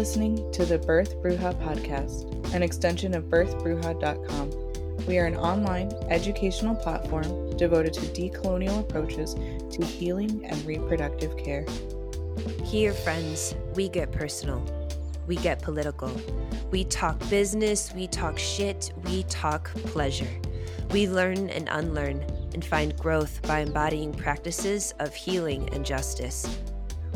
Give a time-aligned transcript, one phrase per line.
[0.00, 5.06] Listening to the Birth Bruja podcast, an extension of birthbruja.com.
[5.06, 11.66] We are an online educational platform devoted to decolonial approaches to healing and reproductive care.
[12.64, 14.64] Here, friends, we get personal,
[15.26, 16.10] we get political,
[16.70, 20.40] we talk business, we talk shit, we talk pleasure.
[20.92, 26.58] We learn and unlearn and find growth by embodying practices of healing and justice.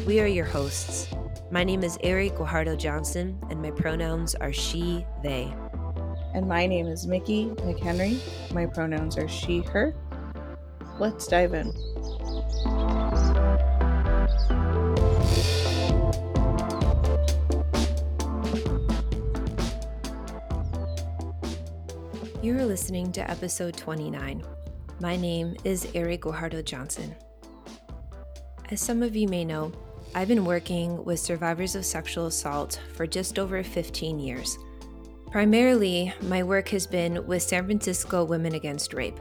[0.06, 1.09] We are your hosts.
[1.50, 5.54] My name is Eric Guajardo Johnson, and my pronouns are she, they.
[6.32, 8.18] And my name is Mickey McHenry.
[8.52, 9.94] My pronouns are she, her.
[10.98, 11.66] Let's dive in.
[22.42, 24.42] You are listening to episode 29.
[24.98, 27.14] My name is Eric Guajardo Johnson.
[28.70, 29.73] As some of you may know,
[30.16, 34.59] I've been working with survivors of sexual assault for just over 15 years.
[35.32, 39.18] Primarily, my work has been with San Francisco Women Against Rape,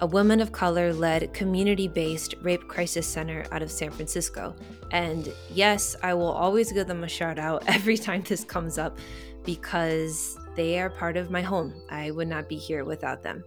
[0.00, 4.54] a women of color led community based rape crisis center out of San Francisco.
[4.92, 8.98] And yes, I will always give them a shout out every time this comes up
[9.42, 11.74] because they are part of my home.
[11.90, 13.42] I would not be here without them.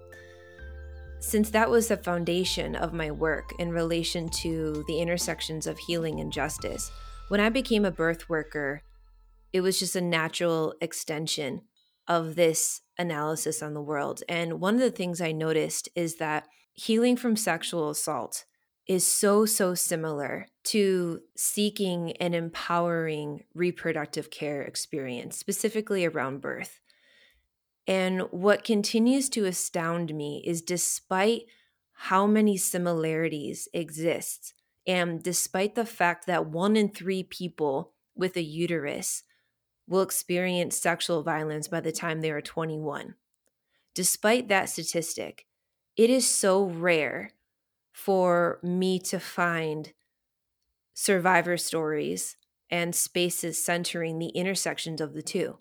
[1.22, 6.20] Since that was the foundation of my work in relation to the intersections of healing
[6.20, 6.92] and justice,
[7.28, 8.82] when I became a birth worker,
[9.52, 11.62] it was just a natural extension
[12.08, 14.24] of this analysis on the world.
[14.28, 18.46] And one of the things I noticed is that healing from sexual assault
[18.88, 26.80] is so, so similar to seeking an empowering reproductive care experience, specifically around birth.
[27.90, 31.46] And what continues to astound me is despite
[31.92, 34.54] how many similarities exist,
[34.86, 39.24] and despite the fact that one in three people with a uterus
[39.88, 43.16] will experience sexual violence by the time they are 21,
[43.96, 45.48] despite that statistic,
[45.98, 47.32] it is so rare
[47.92, 49.94] for me to find
[50.94, 52.38] survivor stories
[52.70, 55.58] and spaces centering the intersections of the two.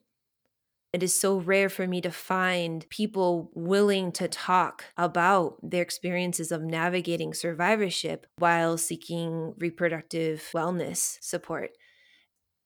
[0.92, 6.50] It is so rare for me to find people willing to talk about their experiences
[6.50, 11.72] of navigating survivorship while seeking reproductive wellness support.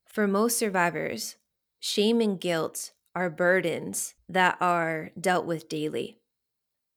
[0.06, 1.36] For most survivors,
[1.80, 6.18] shame and guilt are burdens that are dealt with daily.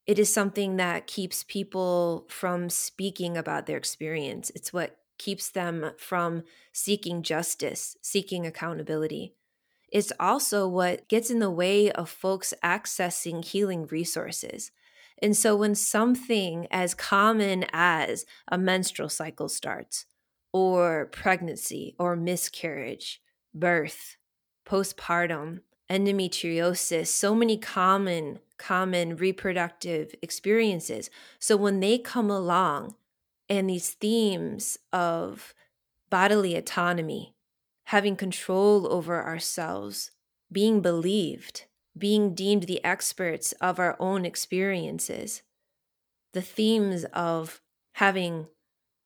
[0.05, 4.51] It is something that keeps people from speaking about their experience.
[4.53, 9.33] It's what keeps them from seeking justice, seeking accountability
[9.91, 14.71] it's also what gets in the way of folks accessing healing resources.
[15.21, 20.05] And so, when something as common as a menstrual cycle starts,
[20.51, 23.21] or pregnancy, or miscarriage,
[23.53, 24.17] birth,
[24.65, 31.09] postpartum, endometriosis, so many common, common reproductive experiences.
[31.39, 32.95] So, when they come along
[33.49, 35.53] and these themes of
[36.09, 37.34] bodily autonomy,
[37.85, 40.11] having control over ourselves,
[40.51, 41.65] being believed,
[41.97, 45.43] being deemed the experts of our own experiences,
[46.33, 47.61] the themes of
[47.93, 48.47] having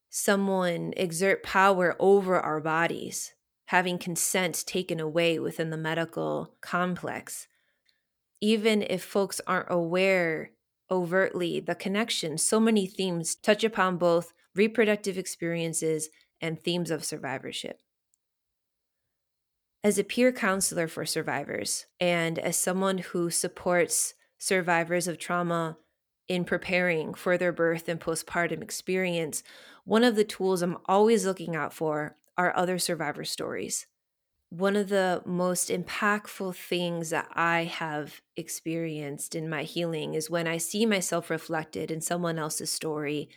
[0.09, 3.33] someone exert power over our bodies,
[3.65, 7.47] having consent taken away within the medical complex.
[8.41, 10.51] Even if folks aren't aware
[10.89, 16.09] overtly the connection, so many themes touch upon both reproductive experiences
[16.41, 17.81] and themes of survivorship.
[19.81, 25.77] As a peer counselor for survivors and as someone who supports survivors of trauma
[26.27, 29.41] in preparing for their birth and postpartum experience,
[29.85, 33.87] one of the tools I'm always looking out for are other survivor stories.
[34.49, 40.47] One of the most impactful things that I have experienced in my healing is when
[40.47, 43.29] I see myself reflected in someone else's story.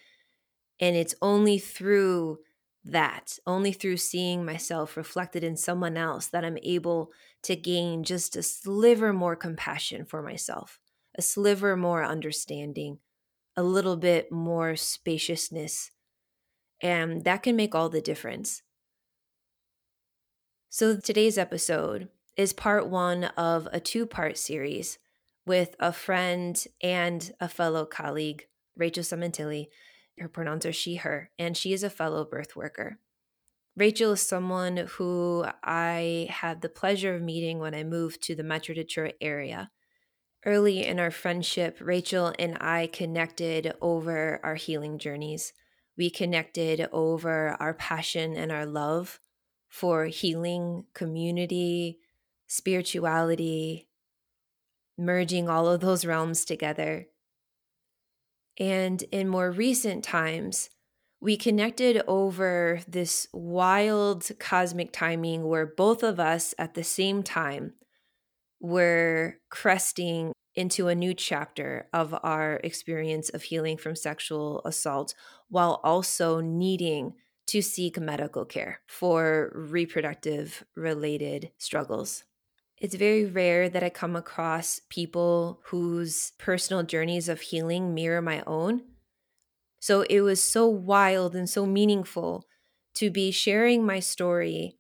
[0.80, 2.38] And it's only through
[2.84, 7.12] that only through seeing myself reflected in someone else that I'm able
[7.44, 10.80] to gain just a sliver more compassion for myself,
[11.16, 12.98] a sliver more understanding,
[13.56, 15.90] a little bit more spaciousness.
[16.80, 18.62] And that can make all the difference.
[20.68, 24.98] So, today's episode is part one of a two part series
[25.46, 28.46] with a friend and a fellow colleague,
[28.76, 29.68] Rachel Samantilli,
[30.18, 32.98] her pronouns are she, her, and she is a fellow birth worker.
[33.76, 38.42] Rachel is someone who I had the pleasure of meeting when I moved to the
[38.42, 39.70] Metro Detroit area.
[40.44, 45.52] Early in our friendship, Rachel and I connected over our healing journeys.
[45.96, 49.20] We connected over our passion and our love
[49.68, 51.98] for healing, community,
[52.46, 53.88] spirituality,
[54.98, 57.06] merging all of those realms together.
[58.58, 60.70] And in more recent times,
[61.20, 67.74] we connected over this wild cosmic timing where both of us at the same time
[68.60, 75.14] were cresting into a new chapter of our experience of healing from sexual assault
[75.48, 77.14] while also needing
[77.46, 82.24] to seek medical care for reproductive related struggles.
[82.82, 88.42] It's very rare that I come across people whose personal journeys of healing mirror my
[88.44, 88.82] own.
[89.78, 92.44] So it was so wild and so meaningful
[92.94, 94.78] to be sharing my story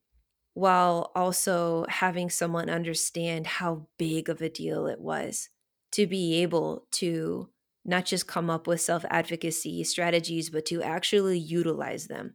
[0.52, 5.48] while also having someone understand how big of a deal it was
[5.92, 7.50] to be able to
[7.84, 12.34] not just come up with self advocacy strategies, but to actually utilize them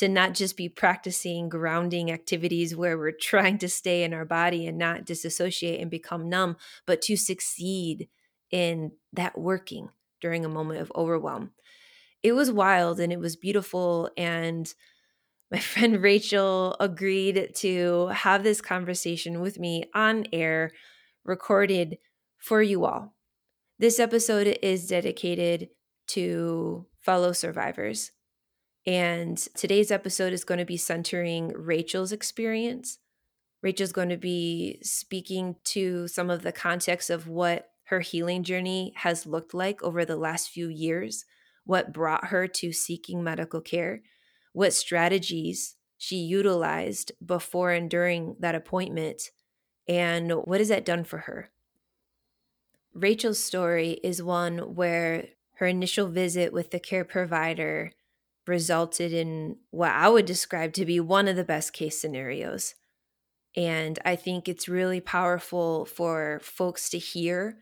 [0.00, 4.66] to not just be practicing grounding activities where we're trying to stay in our body
[4.66, 6.56] and not disassociate and become numb,
[6.86, 8.08] but to succeed
[8.50, 9.90] in that working
[10.22, 11.50] during a moment of overwhelm.
[12.22, 14.08] It was wild and it was beautiful.
[14.16, 14.72] And
[15.50, 20.70] my friend Rachel agreed to have this conversation with me on air,
[21.24, 21.98] recorded
[22.38, 23.14] for you all.
[23.78, 25.68] This episode is dedicated
[26.08, 28.12] to fellow survivors
[28.86, 32.98] and today's episode is going to be centering Rachel's experience.
[33.62, 38.92] Rachel's going to be speaking to some of the context of what her healing journey
[38.96, 41.26] has looked like over the last few years,
[41.64, 44.02] what brought her to seeking medical care,
[44.52, 49.30] what strategies she utilized before and during that appointment,
[49.86, 51.50] and what has that done for her.
[52.94, 57.92] Rachel's story is one where her initial visit with the care provider
[58.46, 62.74] resulted in what I would describe to be one of the best case scenarios.
[63.56, 67.58] And I think it's really powerful for folks to hear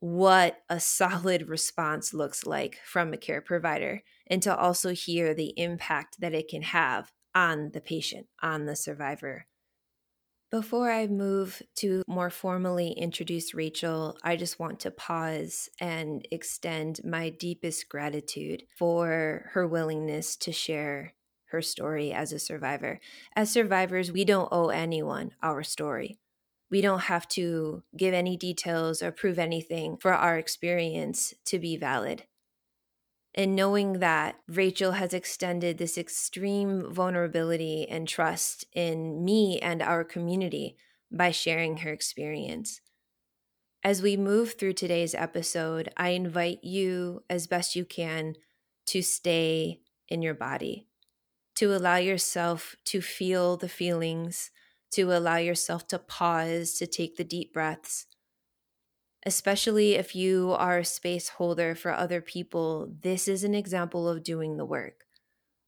[0.00, 5.52] what a solid response looks like from a care provider and to also hear the
[5.56, 9.46] impact that it can have on the patient, on the survivor.
[10.50, 17.02] Before I move to more formally introduce Rachel, I just want to pause and extend
[17.04, 21.14] my deepest gratitude for her willingness to share
[21.50, 22.98] her story as a survivor.
[23.36, 26.18] As survivors, we don't owe anyone our story.
[26.68, 31.76] We don't have to give any details or prove anything for our experience to be
[31.76, 32.24] valid.
[33.34, 40.02] And knowing that Rachel has extended this extreme vulnerability and trust in me and our
[40.02, 40.76] community
[41.12, 42.80] by sharing her experience.
[43.82, 48.34] As we move through today's episode, I invite you, as best you can,
[48.86, 50.88] to stay in your body,
[51.54, 54.50] to allow yourself to feel the feelings,
[54.92, 58.06] to allow yourself to pause, to take the deep breaths,
[59.26, 64.24] especially if you are a space holder for other people, this is an example of
[64.24, 65.04] doing the work,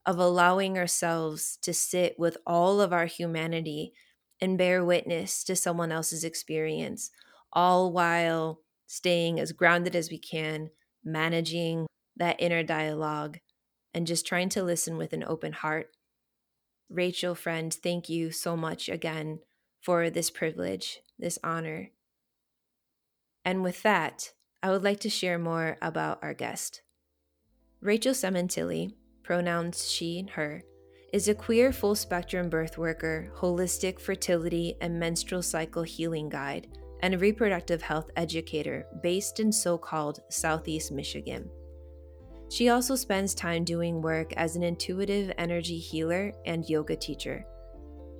[0.06, 3.92] of allowing ourselves to sit with all of our humanity
[4.40, 7.10] and bear witness to someone else's experience,
[7.52, 10.70] all while staying as grounded as we can,
[11.04, 11.86] managing
[12.16, 13.38] that inner dialogue,
[13.94, 15.90] and just trying to listen with an open heart.
[16.88, 19.40] Rachel, friend, thank you so much again
[19.80, 21.90] for this privilege, this honor
[23.44, 24.32] and with that,
[24.62, 26.82] I would like to share more about our guest.
[27.80, 30.62] Rachel Sementilli, pronouns she and her,
[31.12, 36.68] is a queer full spectrum birth worker, holistic fertility and menstrual cycle healing guide,
[37.00, 41.50] and a reproductive health educator based in so called Southeast Michigan.
[42.48, 47.44] She also spends time doing work as an intuitive energy healer and yoga teacher.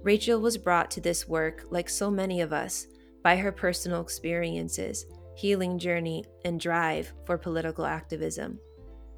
[0.02, 2.86] Rachel was brought to this work, like so many of us,
[3.22, 8.58] by her personal experiences, healing journey, and drive for political activism.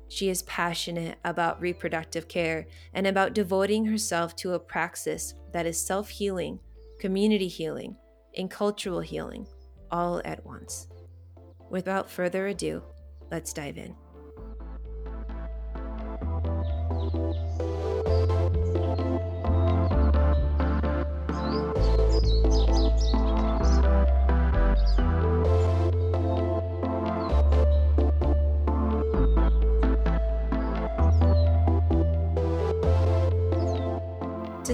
[0.08, 5.80] She is passionate about reproductive care and about devoting herself to a praxis that is
[5.80, 6.60] self healing,
[7.00, 7.96] community healing,
[8.36, 9.46] and cultural healing
[9.90, 10.88] all at once.
[11.70, 12.82] Without further ado,
[13.30, 13.94] let's dive in.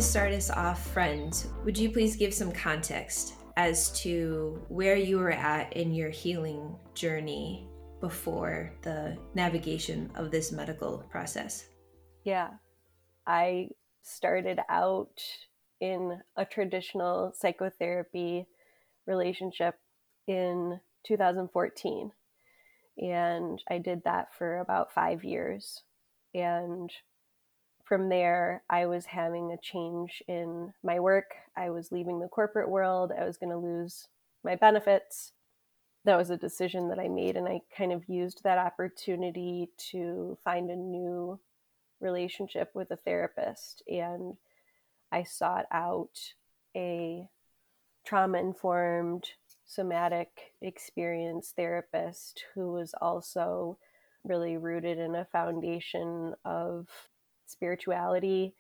[0.00, 5.18] To start us off, friend, would you please give some context as to where you
[5.18, 7.68] were at in your healing journey
[8.00, 11.66] before the navigation of this medical process?
[12.24, 12.48] Yeah.
[13.26, 13.68] I
[14.00, 15.20] started out
[15.82, 18.46] in a traditional psychotherapy
[19.06, 19.74] relationship
[20.26, 22.10] in 2014.
[22.96, 25.82] And I did that for about five years.
[26.32, 26.90] And
[27.90, 31.34] from there, I was having a change in my work.
[31.56, 33.10] I was leaving the corporate world.
[33.10, 34.06] I was going to lose
[34.44, 35.32] my benefits.
[36.04, 40.38] That was a decision that I made, and I kind of used that opportunity to
[40.44, 41.40] find a new
[42.00, 43.82] relationship with a therapist.
[43.88, 44.36] And
[45.10, 46.16] I sought out
[46.76, 47.28] a
[48.06, 49.30] trauma informed
[49.66, 53.78] somatic experience therapist who was also
[54.22, 56.86] really rooted in a foundation of
[57.50, 58.54] spirituality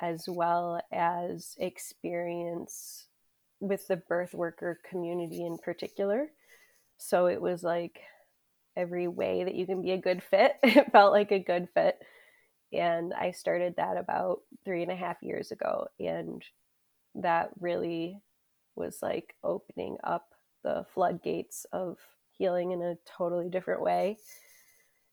[0.00, 3.06] as well as experience
[3.60, 6.28] with the birth worker community in particular.
[6.98, 8.00] So it was like
[8.76, 11.98] every way that you can be a good fit, it felt like a good fit.
[12.72, 15.88] And I started that about three and a half years ago.
[15.98, 16.42] And
[17.16, 18.20] that really
[18.76, 20.28] was like opening up
[20.62, 21.96] the floodgates of
[22.36, 24.18] healing in a totally different way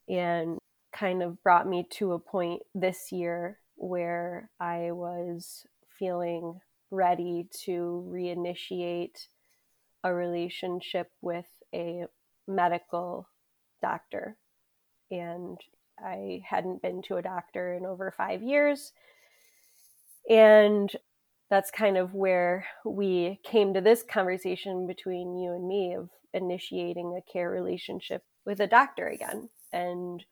[0.07, 0.59] and
[0.97, 5.65] kind of brought me to a point this year where I was
[5.99, 6.59] feeling
[6.89, 9.27] ready to reinitiate
[10.03, 12.05] a relationship with a
[12.47, 13.27] medical
[13.81, 14.37] doctor.
[15.11, 15.57] And
[15.99, 18.93] I hadn't been to a doctor in over five years.
[20.29, 20.91] And
[21.49, 27.15] that's kind of where we came to this conversation between you and me of initiating
[27.17, 30.23] a care relationship with a doctor again and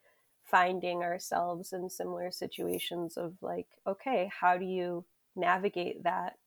[0.53, 5.03] finding ourselves in similar situations of like okay how do you
[5.36, 6.38] navigate that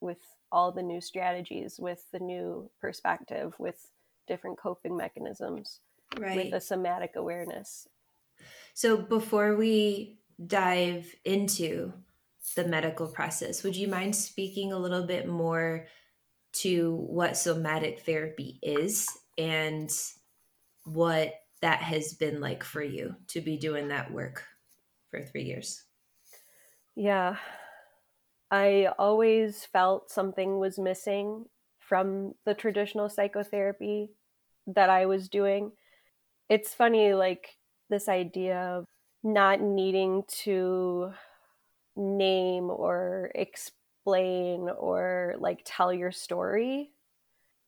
[0.00, 0.18] with
[0.50, 3.88] all the new strategies with the new perspective with
[4.26, 5.80] different coping mechanisms
[6.18, 6.36] right.
[6.36, 7.86] with the somatic awareness
[8.72, 10.16] so before we
[10.46, 11.92] dive into
[12.56, 13.62] the medical process.
[13.62, 15.86] Would you mind speaking a little bit more
[16.54, 19.90] to what somatic therapy is and
[20.84, 24.44] what that has been like for you to be doing that work
[25.10, 25.82] for three years?
[26.94, 27.36] Yeah.
[28.50, 31.46] I always felt something was missing
[31.78, 34.10] from the traditional psychotherapy
[34.66, 35.72] that I was doing.
[36.48, 37.56] It's funny, like
[37.88, 38.86] this idea of
[39.22, 41.12] not needing to
[41.96, 46.90] name or explain or like tell your story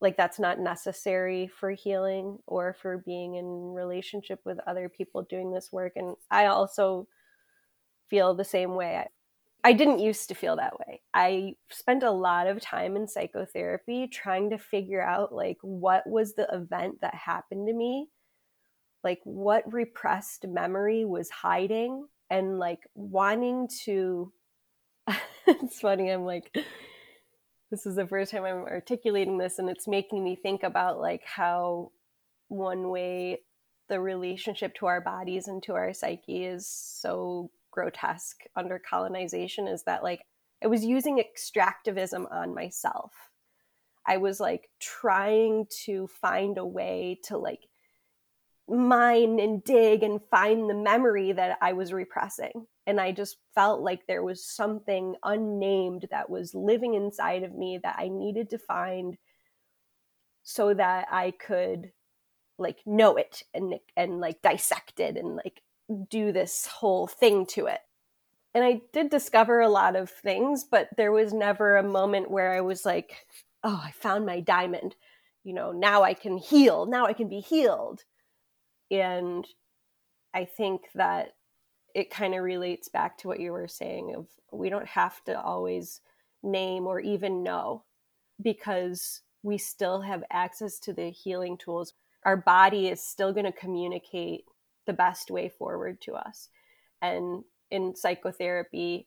[0.05, 5.53] like that's not necessary for healing or for being in relationship with other people doing
[5.53, 7.09] this work and i also
[8.15, 8.97] feel the same way.
[8.97, 9.09] I,
[9.69, 11.01] I didn't used to feel that way.
[11.13, 16.35] I spent a lot of time in psychotherapy trying to figure out like what was
[16.35, 18.09] the event that happened to me.
[19.03, 24.33] Like what repressed memory was hiding and like wanting to
[25.47, 26.57] it's funny i'm like
[27.75, 31.23] this is the first time i'm articulating this and it's making me think about like
[31.25, 31.91] how
[32.47, 33.41] one way
[33.89, 39.83] the relationship to our bodies and to our psyche is so grotesque under colonization is
[39.83, 40.21] that like
[40.63, 43.11] i was using extractivism on myself
[44.07, 47.67] i was like trying to find a way to like
[48.69, 52.67] mine and dig and find the memory that I was repressing.
[52.87, 57.79] And I just felt like there was something unnamed that was living inside of me
[57.83, 59.17] that I needed to find
[60.43, 61.93] so that I could
[62.59, 65.63] like know it and and like dissect it and like
[66.09, 67.81] do this whole thing to it.
[68.55, 72.53] And I did discover a lot of things, but there was never a moment where
[72.53, 73.27] I was like,
[73.65, 74.95] oh, I found my diamond.
[75.43, 76.87] You know, now I can heal.
[76.87, 78.05] Now I can be healed
[78.91, 79.47] and
[80.33, 81.35] I think that
[81.95, 85.41] it kind of relates back to what you were saying of we don't have to
[85.41, 86.01] always
[86.43, 87.85] name or even know
[88.43, 91.95] because we still have access to the healing tools.
[92.25, 94.45] Our body is still going to communicate
[94.87, 96.49] the best way forward to us.
[97.01, 99.07] And in psychotherapy,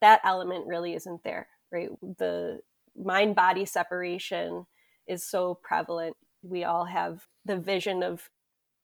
[0.00, 1.88] that element really isn't there, right?
[2.18, 2.60] The
[2.96, 4.66] mind body separation
[5.06, 6.16] is so prevalent.
[6.42, 8.28] We all have the vision of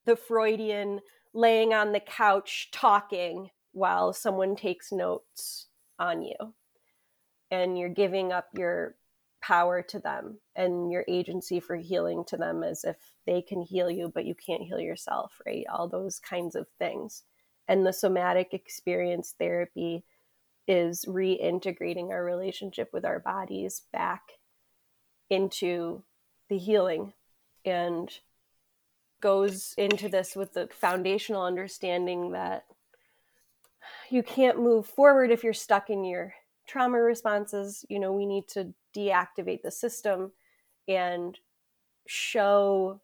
[0.04, 1.00] the Freudian
[1.36, 5.66] laying on the couch talking while someone takes notes
[5.98, 6.34] on you.
[7.50, 8.96] And you're giving up your
[9.42, 13.90] power to them and your agency for healing to them as if they can heal
[13.90, 15.64] you, but you can't heal yourself, right?
[15.70, 17.22] All those kinds of things.
[17.68, 20.04] And the somatic experience therapy
[20.66, 24.22] is reintegrating our relationship with our bodies back
[25.28, 26.02] into
[26.48, 27.12] the healing
[27.64, 28.10] and
[29.26, 32.64] goes into this with the foundational understanding that
[34.08, 36.32] you can't move forward if you're stuck in your
[36.68, 40.30] trauma responses, you know, we need to deactivate the system
[40.86, 41.40] and
[42.06, 43.00] show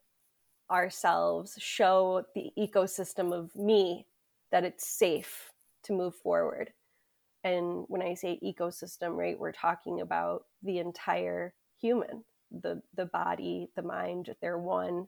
[0.71, 4.07] ourselves, show the ecosystem of me
[4.49, 5.51] that it's safe
[5.83, 6.71] to move forward.
[7.43, 13.67] And when I say ecosystem, right, we're talking about the entire human, the the body,
[13.75, 15.07] the mind, they're one,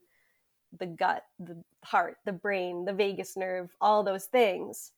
[0.80, 4.92] the gut, the heart, the brain, the vagus nerve, all those things,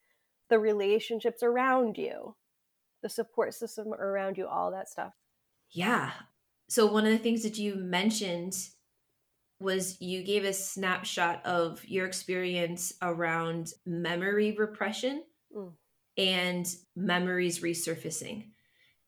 [0.49, 2.35] the relationships around you,
[3.03, 5.13] the support system around you, all that stuff.
[5.71, 6.11] Yeah.
[6.69, 8.55] So one of the things that you mentioned
[9.59, 15.23] was you gave a snapshot of your experience around memory repression
[15.55, 15.71] mm.
[16.17, 18.49] and memories resurfacing.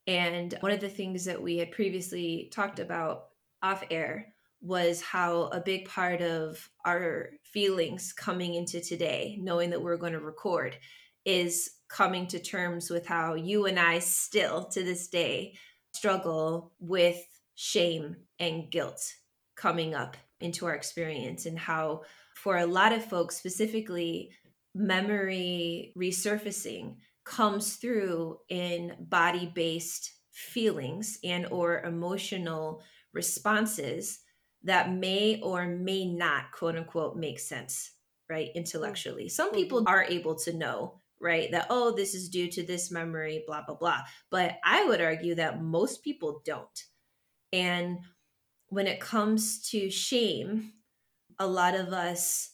[0.08, 3.26] And one of the things that we had previously talked about
[3.62, 9.82] off air was how a big part of our feelings coming into today, knowing that
[9.82, 10.78] we're going to record,
[11.26, 15.56] is coming to terms with how you and I still to this day
[15.94, 17.20] struggle with
[17.56, 19.14] shame and guilt
[19.56, 22.04] coming up into our experience and how
[22.36, 24.32] for a lot of folks specifically
[24.74, 32.82] memory resurfacing comes through in body-based feelings and or emotional
[33.14, 34.20] responses
[34.64, 37.92] that may or may not quote unquote make sense
[38.30, 39.88] right intellectually some people mm-hmm.
[39.88, 43.76] are able to know right that oh this is due to this memory blah blah
[43.76, 46.86] blah but i would argue that most people don't
[47.52, 48.00] and
[48.70, 50.74] when it comes to shame,
[51.40, 52.52] a lot of us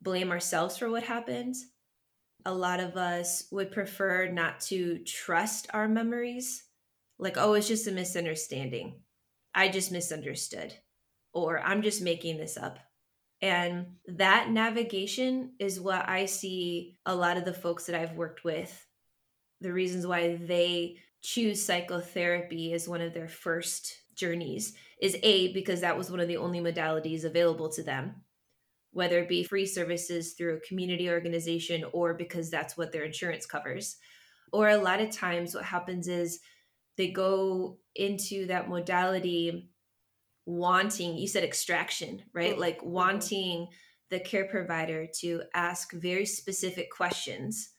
[0.00, 1.54] blame ourselves for what happened.
[2.44, 6.64] A lot of us would prefer not to trust our memories.
[7.18, 9.00] Like, oh, it's just a misunderstanding.
[9.54, 10.74] I just misunderstood.
[11.32, 12.78] Or I'm just making this up.
[13.40, 18.44] And that navigation is what I see a lot of the folks that I've worked
[18.44, 18.86] with,
[19.60, 25.80] the reasons why they choose psychotherapy as one of their first journeys is A, because
[25.80, 28.22] that was one of the only modalities available to them,
[28.92, 33.46] whether it be free services through a community organization or because that's what their insurance
[33.46, 33.96] covers.
[34.52, 36.40] Or a lot of times, what happens is
[36.96, 39.70] they go into that modality
[40.46, 42.52] wanting, you said extraction, right?
[42.52, 42.60] Mm-hmm.
[42.60, 43.68] Like wanting
[44.10, 47.70] the care provider to ask very specific questions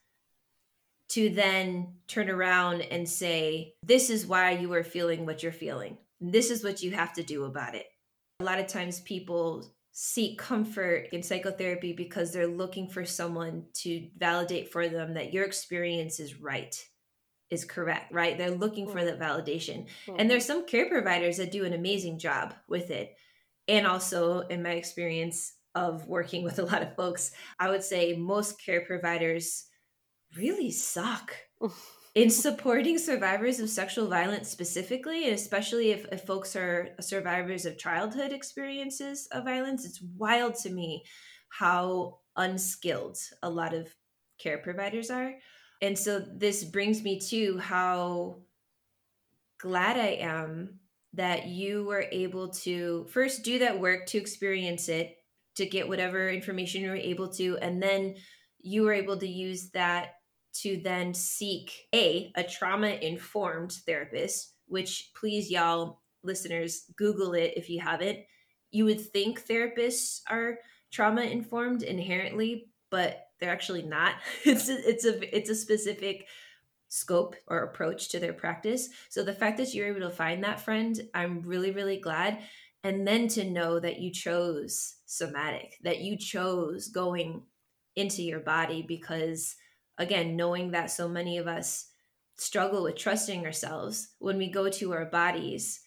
[1.09, 5.97] to then turn around and say, This is why you are feeling what you're feeling.
[6.19, 7.85] This is what you have to do about it.
[8.39, 14.07] A lot of times people seek comfort in psychotherapy because they're looking for someone to
[14.17, 16.75] validate for them that your experience is right
[17.53, 18.37] is correct right?
[18.37, 19.05] They're looking for hmm.
[19.05, 19.85] that validation.
[20.05, 20.15] Hmm.
[20.19, 23.15] And there's some care providers that do an amazing job with it.
[23.67, 28.15] And also in my experience of working with a lot of folks i would say
[28.15, 29.65] most care providers
[30.37, 31.35] really suck
[32.15, 37.77] in supporting survivors of sexual violence specifically, and especially if, if folks are survivors of
[37.77, 41.03] childhood experiences of violence, it's wild to me
[41.49, 43.93] how unskilled a lot of
[44.39, 45.33] care providers are.
[45.83, 48.37] And so this brings me to how
[49.59, 50.79] glad I am
[51.11, 55.17] that you were able to first do that work to experience it,
[55.55, 58.15] to get whatever information you were able to, and then
[58.61, 60.13] you were able to use that
[60.61, 67.69] to then seek a a trauma informed therapist which please y'all listeners google it if
[67.69, 68.19] you haven't.
[68.71, 70.59] You would think therapists are
[70.91, 74.15] trauma informed inherently but they're actually not.
[74.45, 76.27] It's a, it's a it's a specific
[76.87, 78.89] scope or approach to their practice.
[79.09, 82.39] So the fact that you're able to find that friend i'm really really glad.
[82.85, 87.43] And then to know that you chose somatic that you chose going
[87.95, 89.55] into your body because
[89.97, 91.89] again, knowing that so many of us
[92.37, 95.81] struggle with trusting ourselves when we go to our bodies,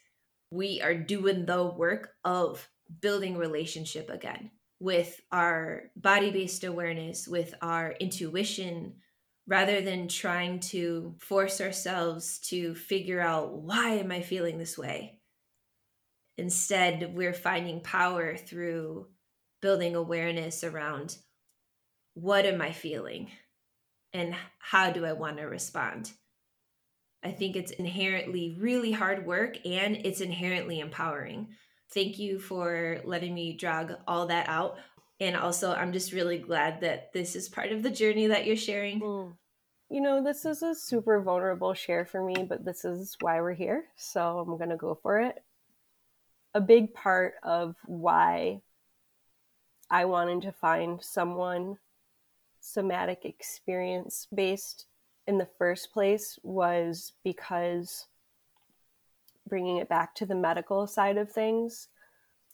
[0.50, 2.68] we are doing the work of
[3.00, 8.94] building relationship again with our body based awareness, with our intuition,
[9.46, 15.20] rather than trying to force ourselves to figure out why am I feeling this way.
[16.36, 19.06] Instead, we're finding power through
[19.62, 21.16] building awareness around
[22.14, 23.30] what am I feeling?
[24.16, 26.12] and how do I want to respond?
[27.22, 31.48] I think it's inherently really hard work and it's inherently empowering.
[31.92, 34.76] Thank you for letting me drag all that out.
[35.20, 38.56] And also, I'm just really glad that this is part of the journey that you're
[38.56, 39.00] sharing.
[39.00, 39.32] Mm.
[39.88, 43.54] You know, this is a super vulnerable share for me, but this is why we're
[43.54, 43.84] here.
[43.96, 45.42] So I'm going to go for it.
[46.54, 48.62] A big part of why
[49.90, 51.78] I wanted to find someone
[52.60, 54.86] somatic experience based
[55.26, 58.06] in the first place was because
[59.48, 61.88] bringing it back to the medical side of things,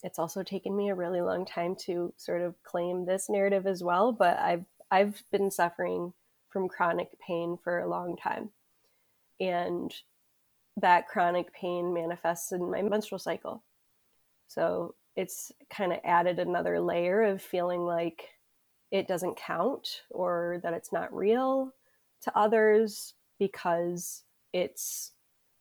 [0.03, 3.83] it's also taken me a really long time to sort of claim this narrative as
[3.83, 6.13] well, but I've I've been suffering
[6.49, 8.49] from chronic pain for a long time.
[9.39, 9.91] And
[10.77, 13.63] that chronic pain manifests in my menstrual cycle.
[14.47, 18.29] So it's kind of added another layer of feeling like
[18.91, 21.73] it doesn't count or that it's not real
[22.21, 25.11] to others because it's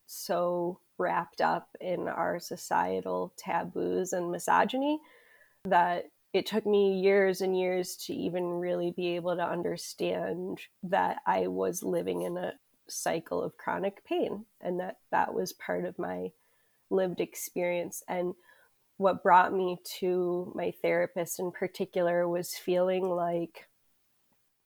[0.06, 5.00] so wrapped up in our societal taboos and misogyny
[5.64, 11.18] that it took me years and years to even really be able to understand that
[11.26, 12.54] I was living in a
[12.88, 16.32] cycle of chronic pain and that that was part of my
[16.90, 18.02] lived experience.
[18.08, 18.34] And
[18.96, 23.68] what brought me to my therapist in particular was feeling like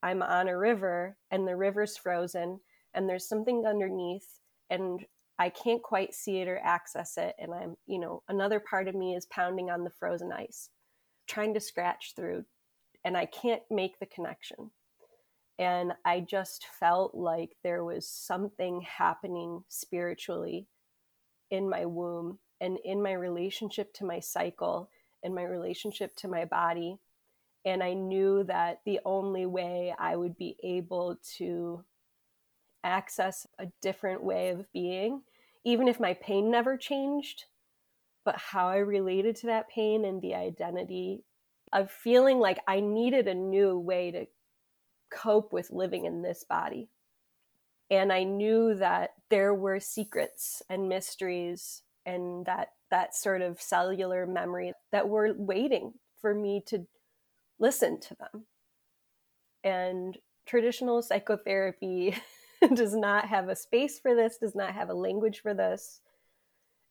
[0.03, 2.61] I'm on a river and the river's frozen
[2.95, 4.39] and there's something underneath
[4.71, 5.05] and
[5.39, 7.35] I can't quite see it or access it.
[7.39, 10.71] And I'm, you know, another part of me is pounding on the frozen ice,
[11.27, 12.45] trying to scratch through,
[13.05, 14.71] and I can't make the connection.
[15.59, 20.67] And I just felt like there was something happening spiritually
[21.51, 24.91] in my womb and in my relationship to my cycle
[25.23, 26.99] and my relationship to my body.
[27.65, 31.85] And I knew that the only way I would be able to
[32.87, 35.23] access a different way of being,
[35.65, 37.45] even if my pain never changed,
[38.25, 41.25] but how I related to that pain and the identity
[41.73, 44.27] of feeling like I needed a new way to
[45.11, 46.89] cope with living in this body.
[47.91, 54.27] And I knew that there were secrets and mysteries and that that sort of cellular
[54.27, 56.87] memory that were waiting for me to
[57.59, 58.47] listen to them.
[59.65, 62.15] And traditional psychotherapy
[62.75, 66.01] does not have a space for this, does not have a language for this.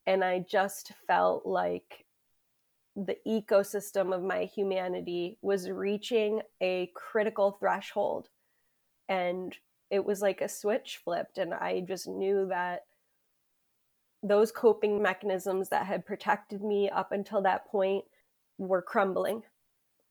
[0.06, 2.04] And I just felt like
[2.94, 8.28] the ecosystem of my humanity was reaching a critical threshold.
[9.08, 9.56] And
[9.90, 11.38] it was like a switch flipped.
[11.38, 12.84] And I just knew that
[14.22, 18.04] those coping mechanisms that had protected me up until that point
[18.58, 19.42] were crumbling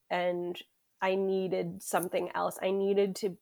[0.10, 0.62] and
[1.02, 3.36] i needed something else i needed to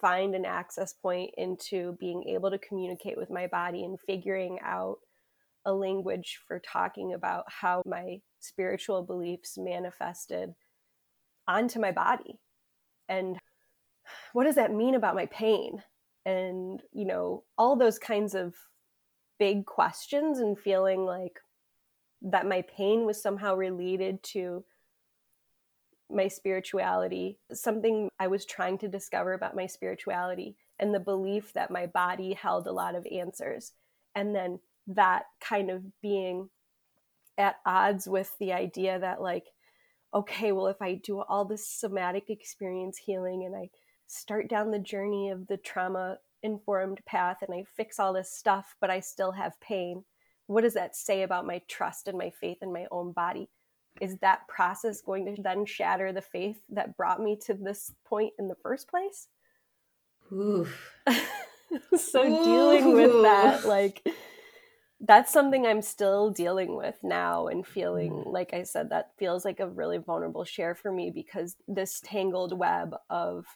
[0.00, 4.96] find an access point into being able to communicate with my body and figuring out
[5.64, 10.54] a language for talking about how my spiritual beliefs manifested
[11.46, 12.38] onto my body.
[13.08, 13.38] And
[14.32, 15.82] what does that mean about my pain?
[16.24, 18.54] And you know all those kinds of
[19.38, 21.40] big questions and feeling like
[22.22, 24.64] that my pain was somehow related to
[26.12, 31.70] my spirituality, something I was trying to discover about my spirituality, and the belief that
[31.70, 33.72] my body held a lot of answers.
[34.14, 36.48] And then that kind of being
[37.38, 39.44] at odds with the idea that, like,
[40.12, 43.70] okay, well, if I do all this somatic experience healing and I
[44.06, 48.74] start down the journey of the trauma informed path and I fix all this stuff,
[48.80, 50.04] but I still have pain.
[50.46, 53.50] What does that say about my trust and my faith in my own body?
[54.00, 58.32] Is that process going to then shatter the faith that brought me to this point
[58.38, 59.28] in the first place?
[60.32, 60.94] Oof.
[61.96, 62.44] so Ooh.
[62.44, 64.02] dealing with that, like,
[65.00, 68.32] that's something I'm still dealing with now and feeling, mm.
[68.32, 72.58] like I said, that feels like a really vulnerable share for me because this tangled
[72.58, 73.46] web of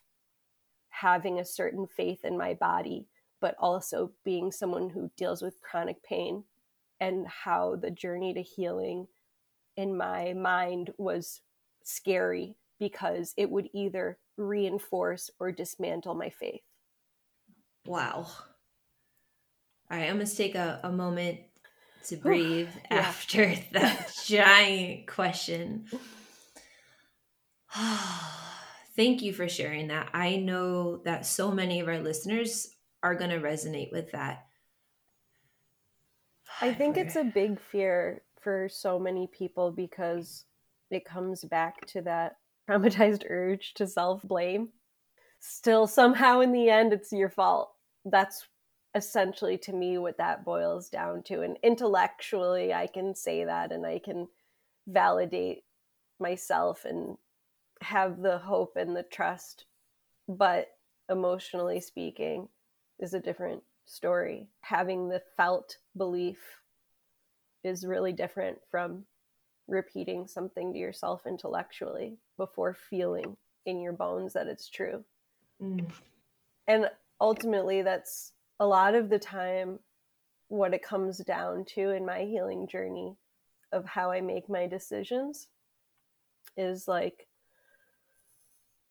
[0.89, 3.09] having a certain faith in my body,
[3.41, 6.45] but also being someone who deals with chronic pain
[7.01, 9.07] and how the journey to healing
[9.77, 11.41] in my mind was
[11.83, 16.63] scary because it would either reinforce or dismantle my faith.
[17.87, 18.27] Wow.
[19.91, 21.41] All right, I'm going to take a, a moment
[22.07, 22.99] to breathe yeah.
[22.99, 25.87] after that giant question.
[28.97, 30.11] Thank you for sharing that.
[30.15, 32.69] I know that so many of our listeners
[33.03, 34.47] are going to resonate with that.
[36.61, 40.45] I think it's a big fear for so many people because
[40.91, 42.37] it comes back to that
[42.71, 44.69] traumatized urge to self blame.
[45.41, 47.73] Still, somehow in the end, it's your fault.
[48.05, 48.47] That's
[48.95, 51.43] essentially to me what that boils down to.
[51.43, 54.29] And intellectually, I can say that and I can
[54.87, 55.65] validate
[56.21, 57.17] myself and
[57.81, 59.67] have the hope and the trust,
[60.29, 60.69] but
[61.11, 62.49] emotionally speaking,
[63.01, 64.49] is a different story.
[64.61, 66.39] Having the felt belief
[67.65, 69.05] is really different from
[69.67, 75.03] repeating something to yourself intellectually before feeling in your bones that it's true.
[75.63, 75.87] Mm.
[76.69, 79.79] And ultimately that's a lot of the time
[80.49, 83.17] what it comes down to in my healing journey
[83.73, 85.49] of how I make my decisions
[86.57, 87.27] is like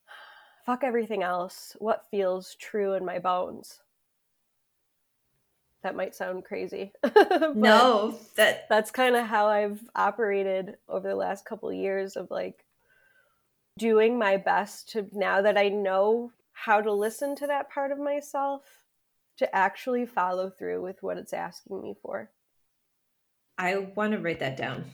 [0.66, 1.76] fuck everything else.
[1.80, 3.83] What feels true in my bones?
[5.84, 6.94] That might sound crazy.
[7.56, 12.32] no, that that's kind of how I've operated over the last couple of years of
[12.32, 12.66] like
[13.78, 18.00] doing my best to now that I know how to listen to that part of
[18.00, 18.62] myself
[19.38, 22.30] to actually follow through with what it's asking me for.
[23.58, 24.86] I want to write that down.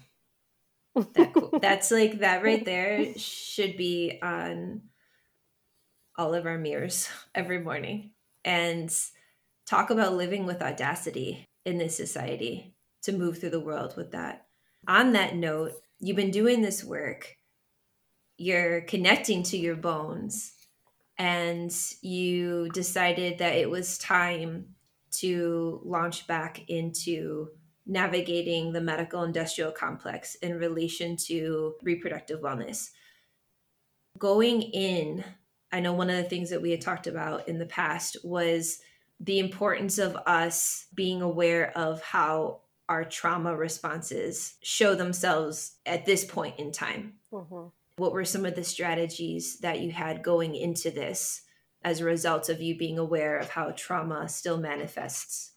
[1.13, 1.59] That cool.
[1.61, 4.81] That's like that right there should be on
[6.17, 8.11] all of our mirrors every morning
[8.43, 8.93] and
[9.69, 14.47] talk about living with audacity in this society to move through the world with that.
[14.87, 17.35] On that note, you've been doing this work,
[18.37, 20.53] you're connecting to your bones,
[21.19, 24.65] and you decided that it was time
[25.11, 27.49] to launch back into
[27.85, 32.89] navigating the medical industrial complex in relation to reproductive wellness.
[34.17, 35.23] Going in,
[35.71, 38.79] I know one of the things that we had talked about in the past was
[39.19, 46.25] the importance of us being aware of how our trauma responses show themselves at this
[46.25, 47.13] point in time.
[47.31, 47.67] Mm-hmm.
[47.97, 51.41] What were some of the strategies that you had going into this
[51.83, 55.51] as a result of you being aware of how trauma still manifests?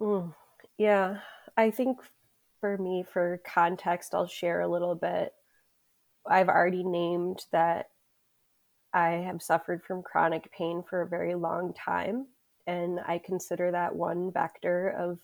[0.00, 0.34] Mm.
[0.78, 1.18] Yeah,
[1.56, 1.98] I think
[2.60, 5.32] for me, for context, I'll share a little bit.
[6.26, 7.86] I've already named that
[8.92, 12.26] I have suffered from chronic pain for a very long time,
[12.66, 15.18] and I consider that one vector of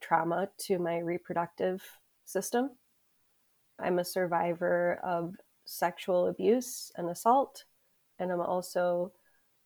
[0.00, 1.82] trauma to my reproductive
[2.24, 2.70] system.
[3.78, 7.64] I'm a survivor of sexual abuse and assault,
[8.18, 9.12] and I'm also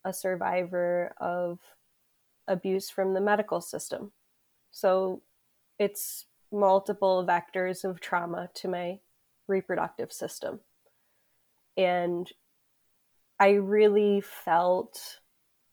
[0.05, 1.59] a survivor of
[2.47, 4.13] abuse from the medical system.
[4.71, 5.23] So
[5.79, 9.01] it's multiple vectors of trauma to my
[9.47, 10.61] reproductive system.
[11.77, 12.31] And
[13.41, 15.21] I really felt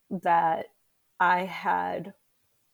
[0.10, 0.68] that
[1.20, 2.14] I had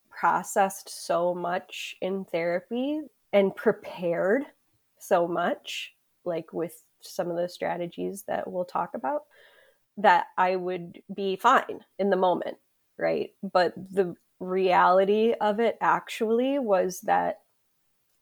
[0.10, 3.01] processed so much in therapy
[3.32, 4.43] and prepared
[4.99, 5.93] so much,
[6.25, 9.23] like with some of the strategies that we'll talk about,
[9.97, 12.58] that I would be fine in the moment,
[12.97, 13.32] right?
[13.41, 17.39] But the reality of it actually was that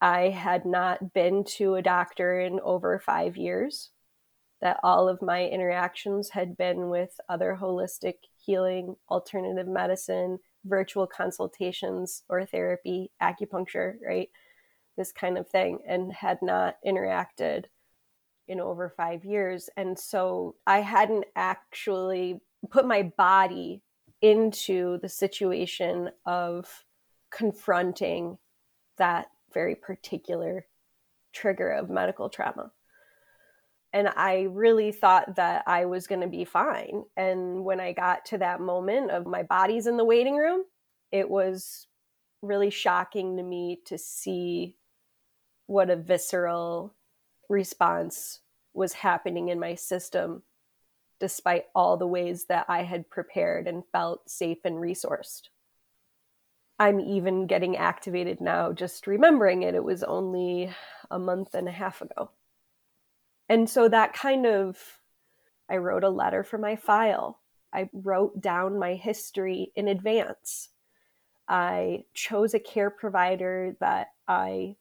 [0.01, 3.89] I had not been to a doctor in over five years,
[4.62, 12.24] that all of my interactions had been with other holistic healing, alternative medicine, virtual consultations
[12.28, 14.30] or therapy, acupuncture, right?
[14.98, 17.65] This kind of thing, and had not interacted
[18.48, 19.69] in over five years.
[19.78, 23.82] And so I hadn't actually put my body
[24.22, 26.84] into the situation of
[27.32, 28.38] confronting
[28.98, 30.65] that very particular
[31.32, 32.72] trigger of medical trauma.
[33.91, 37.04] And I really thought that I was going to be fine.
[37.17, 40.63] And when I got to that moment of my body's in the waiting room,
[41.12, 41.88] it was
[42.41, 44.78] really shocking to me to see
[45.65, 46.95] what a visceral
[47.49, 48.39] response
[48.73, 50.43] was happening in my system
[51.19, 55.49] despite all the ways that I had prepared and felt safe and resourced.
[56.80, 59.75] I'm even getting activated now, just remembering it.
[59.75, 60.73] It was only
[61.12, 62.32] a month and a half ago.
[63.49, 64.77] And so that kind of,
[65.69, 67.39] I wrote a letter for my file.
[67.73, 70.69] I wrote down my history in advance.
[71.47, 74.75] I chose a care provider that I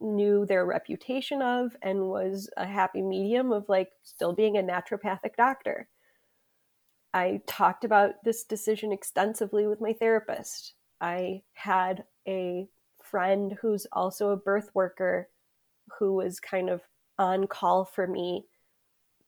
[0.00, 5.36] knew their reputation of and was a happy medium of like still being a naturopathic
[5.36, 5.88] doctor.
[7.12, 10.74] I talked about this decision extensively with my therapist.
[11.00, 12.68] I had a
[13.02, 15.28] friend who's also a birth worker
[15.98, 16.80] who was kind of
[17.18, 18.46] on call for me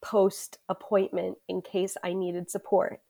[0.01, 3.01] post appointment in case I needed support.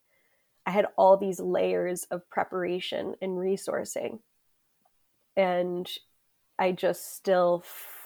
[0.66, 4.20] I had all these layers of preparation and resourcing.
[5.36, 5.90] And
[6.60, 7.64] I just still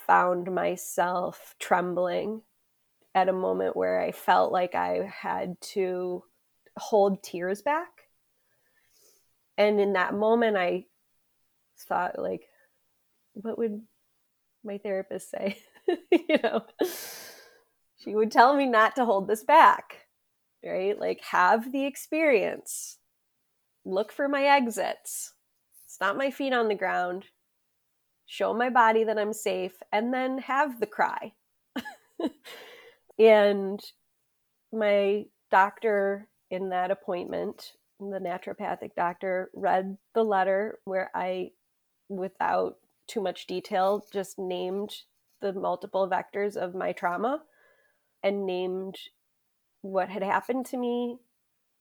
[0.07, 2.41] found myself trembling
[3.15, 6.23] at a moment where I felt like I had to
[6.77, 7.89] hold tears back.
[9.57, 10.85] And in that moment, I
[11.77, 12.47] thought, like,
[13.33, 13.81] what would
[14.63, 15.57] my therapist say?
[16.11, 16.65] you know,
[17.97, 20.07] she would tell me not to hold this back,
[20.63, 20.99] right?
[20.99, 22.97] Like, have the experience,
[23.85, 25.33] look for my exits,
[25.87, 27.25] stop my feet on the ground,
[28.25, 31.33] show my body that I'm safe, and then have the cry.
[33.19, 33.81] and
[34.71, 37.73] my doctor in that appointment
[38.09, 41.51] the naturopathic doctor read the letter where I,
[42.09, 44.91] without too much detail, just named
[45.41, 47.41] the multiple vectors of my trauma
[48.23, 48.97] and named
[49.81, 51.17] what had happened to me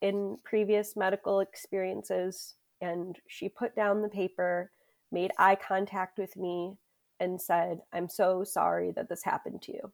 [0.01, 2.55] in previous medical experiences.
[2.81, 4.71] And she put down the paper,
[5.13, 6.77] made eye contact with me,
[7.19, 9.93] and said, I'm so sorry that this happened to you.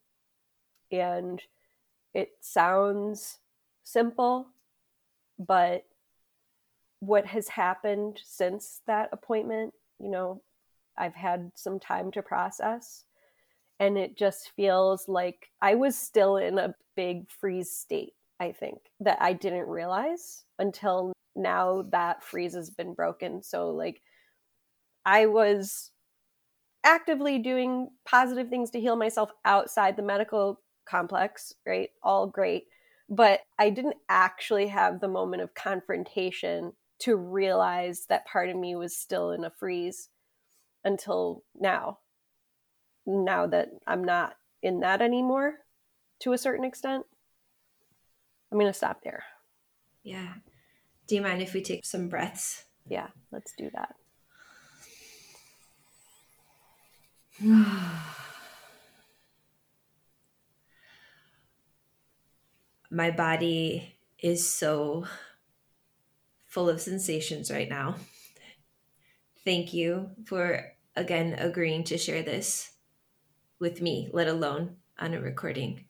[0.91, 1.41] And
[2.13, 3.39] it sounds
[3.83, 4.47] simple,
[5.37, 5.83] but
[6.99, 10.41] what has happened since that appointment, you know,
[10.97, 13.03] I've had some time to process.
[13.79, 18.79] And it just feels like I was still in a big freeze state, I think,
[18.99, 23.43] that I didn't realize until now that freeze has been broken.
[23.43, 24.01] So, like,
[25.05, 25.91] I was
[26.83, 31.89] actively doing positive things to heal myself outside the medical complex, right?
[32.01, 32.63] All great.
[33.09, 38.75] But I didn't actually have the moment of confrontation to realize that part of me
[38.75, 40.09] was still in a freeze
[40.83, 41.99] until now.
[43.07, 45.55] Now that I'm not in that anymore
[46.19, 47.05] to a certain extent,
[48.51, 49.23] I'm going to stop there.
[50.03, 50.33] Yeah.
[51.07, 52.65] Do you mind if we take some breaths?
[52.85, 53.95] Yeah, let's do that.
[62.89, 65.05] My body is so
[66.45, 67.95] full of sensations right now.
[69.45, 72.71] Thank you for again agreeing to share this
[73.59, 75.85] with me, let alone on a recording.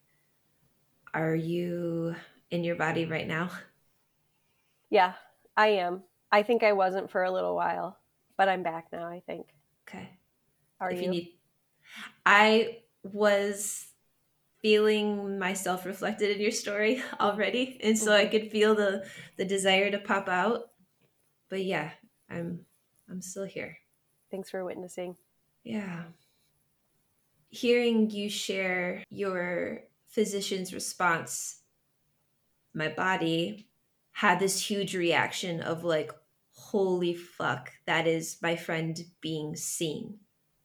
[1.12, 2.16] Are you
[2.50, 3.50] in your body right now?
[4.90, 5.14] Yeah,
[5.56, 6.04] I am.
[6.30, 7.98] I think I wasn't for a little while,
[8.36, 9.48] but I'm back now, I think.
[9.88, 10.10] Okay.
[10.80, 11.04] Are if you?
[11.04, 11.34] you need
[12.26, 13.86] I was
[14.62, 18.30] feeling myself reflected in your story already and so i Mhm.
[18.30, 20.70] could feel the the desire to pop out
[21.50, 21.90] but yeah
[22.30, 22.66] i'm
[23.10, 23.78] i'm still here
[24.30, 25.16] Thanks for witnessing.
[25.64, 26.04] yeah
[27.48, 31.58] hearing you share your physician's response
[32.74, 33.66] my body
[34.12, 36.12] had this huge reaction of like
[36.52, 40.18] holy fuck that is my friend being seen.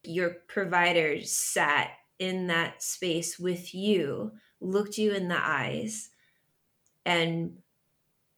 [0.03, 6.09] Your provider sat in that space with you, looked you in the eyes,
[7.05, 7.57] and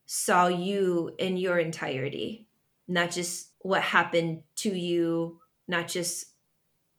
[0.06, 2.48] saw you in your entirety,
[2.88, 6.28] not just what happened to you, not just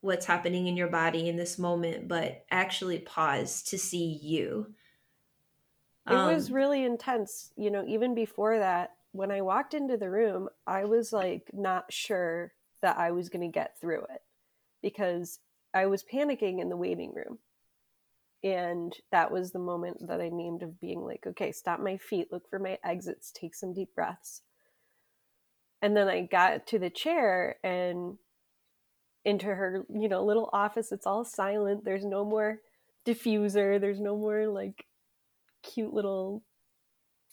[0.07, 4.75] what's happening in your body in this moment, but actually pause to see you.
[6.09, 7.53] It was Um, really intense.
[7.57, 11.93] You know, even before that, when I walked into the room, I was like not
[11.93, 14.23] sure that I was going to get through it
[14.83, 15.41] because
[15.75, 17.39] I was panicking in the waiting room.
[18.45, 22.31] And that was the moment that I named of being like, okay, stop my feet,
[22.31, 24.43] look for my exits, take some deep breaths.
[25.83, 28.19] And then I got to the chair and
[29.27, 30.93] into her, you know, little office.
[30.93, 31.85] It's all silent.
[31.85, 32.61] There's no more
[33.05, 33.81] diffuser.
[33.81, 34.87] There's no more like
[35.65, 36.45] cute little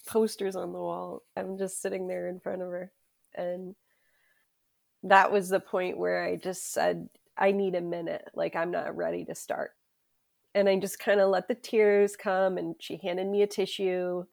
[0.08, 1.22] posters on the wall.
[1.38, 2.92] I'm just sitting there in front of her.
[3.36, 3.76] And
[5.04, 8.28] that was the point where I just said, I need a minute.
[8.34, 9.72] Like, I'm not ready to start.
[10.56, 12.58] And I just kind of let the tears come.
[12.58, 14.26] And she handed me a tissue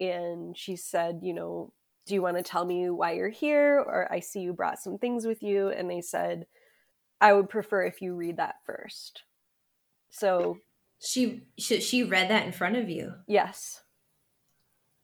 [0.00, 1.72] and she said, You know,
[2.06, 3.78] do you want to tell me why you're here?
[3.78, 5.68] Or I see you brought some things with you.
[5.68, 6.46] And they said,
[7.24, 9.22] I would prefer if you read that first.
[10.10, 10.58] So,
[11.00, 13.14] she, she she read that in front of you.
[13.26, 13.80] yes,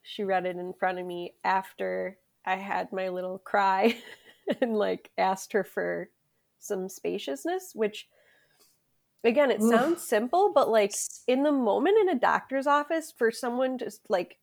[0.02, 3.96] she read it in front of me after I had my little cry
[4.60, 6.10] and like asked her for
[6.58, 8.06] some spaciousness, which
[9.24, 9.70] again, it Oof.
[9.70, 10.92] sounds simple, but like
[11.26, 14.36] in the moment in a doctor's office for someone just like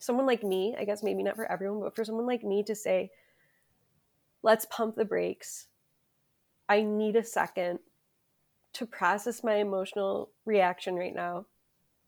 [0.00, 2.74] someone like me, I guess maybe not for everyone, but for someone like me to
[2.74, 3.12] say,
[4.42, 5.68] let's pump the brakes.
[6.68, 7.78] I need a second
[8.74, 11.46] to process my emotional reaction right now.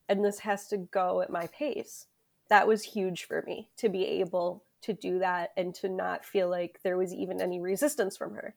[0.09, 2.07] And this has to go at my pace.
[2.49, 6.49] That was huge for me to be able to do that and to not feel
[6.49, 8.55] like there was even any resistance from her.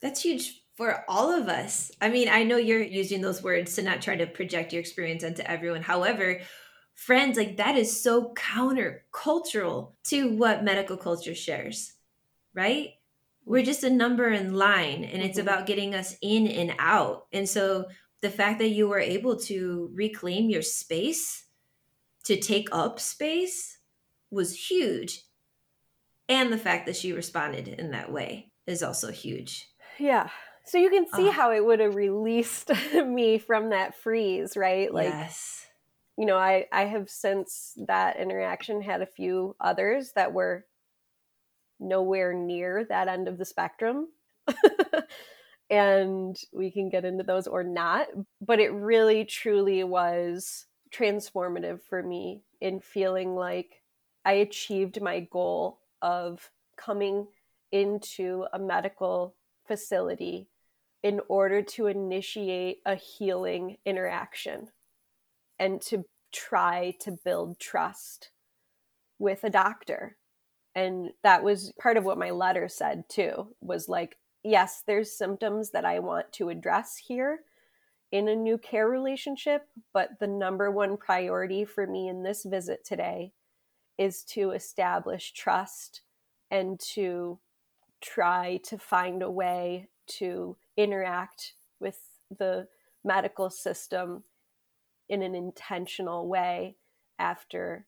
[0.00, 1.90] That's huge for all of us.
[2.00, 5.24] I mean, I know you're using those words to not try to project your experience
[5.24, 5.82] onto everyone.
[5.82, 6.40] However,
[6.94, 11.94] friends, like that is so countercultural to what medical culture shares,
[12.52, 12.94] right?
[13.44, 15.42] We're just a number in line and it's Mhm.
[15.42, 17.26] about getting us in and out.
[17.32, 17.86] And so
[18.20, 21.44] the fact that you were able to reclaim your space,
[22.24, 23.78] to take up space,
[24.30, 25.22] was huge.
[26.28, 29.68] And the fact that she responded in that way is also huge.
[29.98, 30.30] Yeah.
[30.64, 31.32] So you can see Ah.
[31.32, 32.70] how it would have released
[33.06, 34.92] me from that freeze, right?
[34.92, 35.66] Like yes.
[36.16, 40.64] you know, I, I have since that interaction had a few others that were
[41.80, 44.08] nowhere near that end of the spectrum.
[45.70, 48.08] and we can get into those or not.
[48.40, 53.82] But it really, truly was transformative for me in feeling like
[54.24, 57.26] I achieved my goal of coming
[57.72, 59.34] into a medical
[59.66, 60.48] facility
[61.02, 64.68] in order to initiate a healing interaction
[65.58, 68.30] and to try to build trust
[69.18, 70.16] with a doctor.
[70.74, 75.70] And that was part of what my letter said too was like, yes, there's symptoms
[75.70, 77.40] that I want to address here
[78.10, 82.84] in a new care relationship, but the number one priority for me in this visit
[82.84, 83.32] today
[83.98, 86.02] is to establish trust
[86.50, 87.38] and to
[88.00, 91.98] try to find a way to interact with
[92.38, 92.68] the
[93.04, 94.24] medical system
[95.08, 96.76] in an intentional way
[97.18, 97.86] after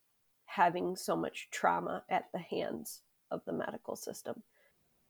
[0.57, 4.42] having so much trauma at the hands of the medical system.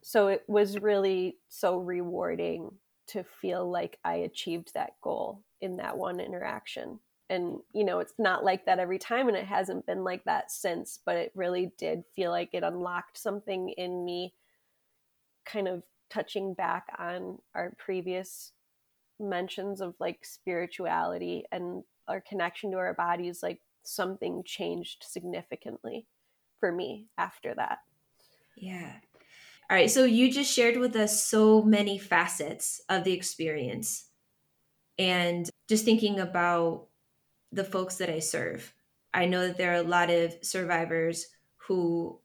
[0.02, 2.70] So it was really so rewarding
[3.08, 6.98] to feel like I achieved that goal in that one interaction.
[7.30, 10.50] And, you know, it's not like that every time, and it hasn't been like that
[10.50, 14.34] since, but it really did feel like it unlocked something in me,
[15.44, 18.52] kind of touching back on our previous
[19.20, 23.42] mentions of like spirituality and our connection to our bodies.
[23.42, 26.06] Like something changed significantly
[26.58, 27.78] for me after that.
[28.56, 28.92] Yeah.
[29.68, 29.90] All right.
[29.90, 34.06] So you just shared with us so many facets of the experience.
[34.98, 36.86] And just thinking about
[37.52, 38.72] the folks that I serve,
[39.12, 41.26] I know that there are a lot of survivors
[41.56, 42.20] who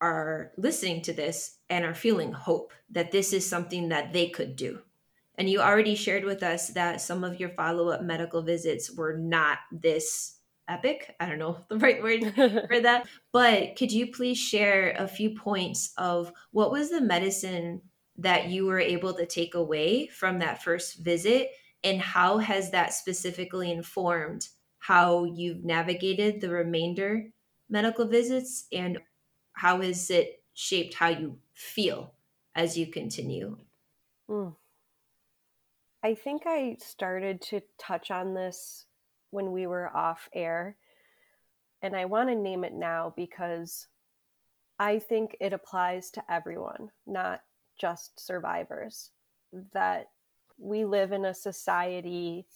[0.00, 4.56] are listening to this and are feeling hope that this is something that they could
[4.56, 4.80] do.
[5.38, 9.16] And you already shared with us that some of your follow up medical visits were
[9.16, 10.35] not this
[10.68, 11.14] epic.
[11.20, 12.34] I don't know the right word
[12.68, 13.06] for that.
[13.32, 17.82] But could you please share a few points of what was the medicine
[18.18, 21.50] that you were able to take away from that first visit?
[21.84, 24.48] And how has that specifically informed
[24.78, 27.26] how you've navigated the remainder
[27.68, 28.66] medical visits?
[28.72, 28.98] And
[29.52, 32.12] how has it shaped how you feel
[32.54, 33.58] as you continue?
[34.28, 34.54] Mm.
[36.02, 38.85] I think I started to touch on this
[39.30, 40.76] when we were off air.
[41.82, 43.86] And I want to name it now because
[44.78, 47.40] I think it applies to everyone, not
[47.78, 49.10] just survivors.
[49.72, 50.08] That
[50.58, 52.46] we live in a society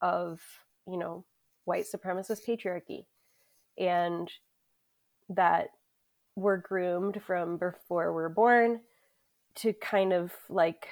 [0.00, 0.40] of,
[0.86, 1.24] you know,
[1.64, 3.06] white supremacist patriarchy
[3.78, 4.30] and
[5.28, 5.70] that
[6.36, 8.80] we're groomed from before we're born
[9.56, 10.88] to kind of like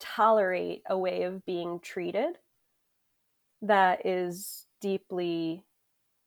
[0.00, 2.36] tolerate a way of being treated
[3.66, 5.64] that is deeply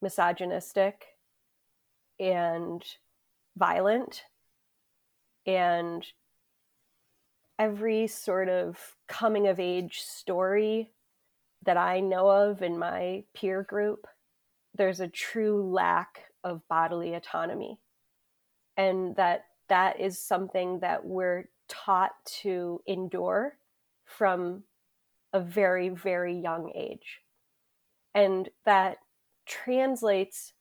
[0.02, 1.06] misogynistic
[2.20, 2.84] and
[3.56, 4.24] violent
[5.46, 6.06] and
[7.60, 8.78] every sort of
[9.08, 10.92] coming of age story
[11.64, 14.06] that I know of in my peer group,
[14.76, 17.80] there's a true lack of bodily autonomy.
[18.76, 22.12] And that that is something that we're taught
[22.42, 23.58] to endure
[24.06, 24.64] from
[25.34, 27.22] a very, very young age.
[28.18, 28.98] And that
[29.46, 30.54] translates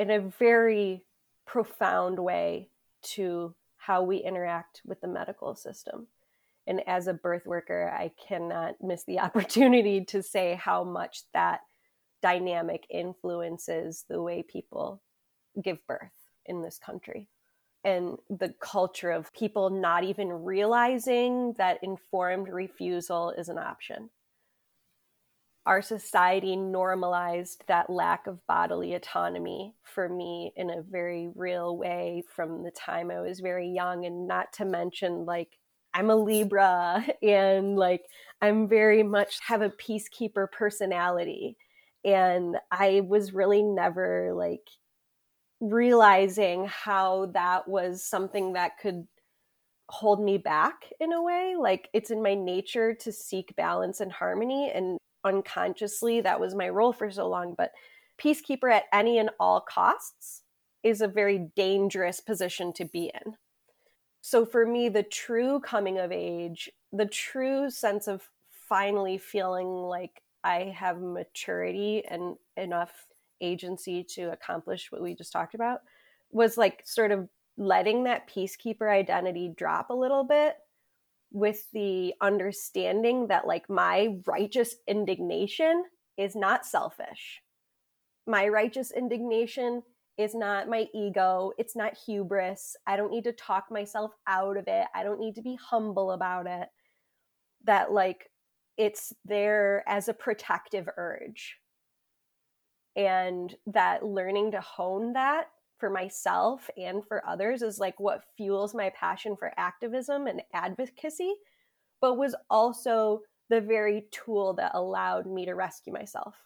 [0.00, 1.04] in a very
[1.46, 2.70] profound way
[3.02, 6.08] to how we interact with the medical system.
[6.66, 11.60] And as a birth worker, I cannot miss the opportunity to say how much that
[12.20, 15.02] dynamic influences the way people
[15.62, 16.10] give birth
[16.46, 17.28] in this country.
[17.84, 24.10] And the culture of people not even realizing that informed refusal is an option
[25.66, 32.22] our society normalized that lack of bodily autonomy for me in a very real way
[32.34, 34.06] from the time I was very young.
[34.06, 35.58] And not to mention, like,
[35.94, 38.02] I'm a Libra and like
[38.40, 41.56] I'm very much have a peacekeeper personality.
[42.04, 44.66] And I was really never like
[45.60, 49.06] realizing how that was something that could
[49.90, 51.56] hold me back in a way.
[51.58, 54.70] Like it's in my nature to seek balance and harmony.
[54.74, 57.72] And unconsciously that was my role for so long but
[58.20, 60.42] peacekeeper at any and all costs
[60.82, 63.34] is a very dangerous position to be in.
[64.22, 70.22] So for me the true coming of age the true sense of finally feeling like
[70.44, 73.06] i have maturity and enough
[73.40, 75.80] agency to accomplish what we just talked about
[76.30, 80.56] was like sort of letting that peacekeeper identity drop a little bit
[81.32, 85.84] with the understanding that like my righteous indignation
[86.16, 87.40] is not selfish.
[88.26, 89.82] My righteous indignation
[90.18, 91.52] is not my ego.
[91.56, 92.76] It's not hubris.
[92.86, 94.86] I don't need to talk myself out of it.
[94.94, 96.68] I don't need to be humble about it.
[97.64, 98.28] That, like,
[98.76, 101.56] it's there as a protective urge.
[102.96, 105.46] And that learning to hone that
[105.80, 111.34] for myself and for others is like what fuels my passion for activism and advocacy,
[112.00, 116.36] but was also the very tool that allowed me to rescue myself.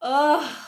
[0.00, 0.66] Oh,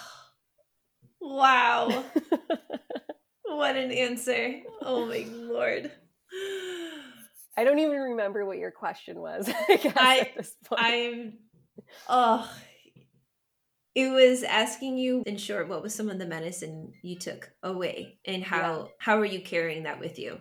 [1.21, 1.89] wow.
[3.45, 4.61] what an answer.
[4.83, 5.91] Oh my lord.
[7.57, 9.49] I don't even remember what your question was.
[9.69, 10.33] I,
[10.71, 11.39] I I'm
[12.09, 12.53] oh
[13.95, 18.19] it was asking you in short what was some of the medicine you took away
[18.25, 18.85] and how yeah.
[18.99, 20.41] how are you carrying that with you